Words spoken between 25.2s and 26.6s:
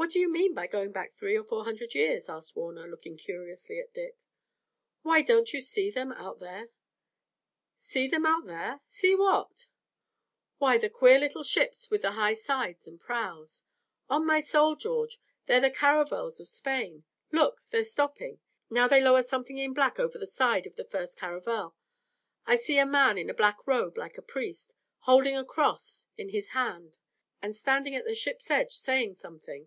a cross in his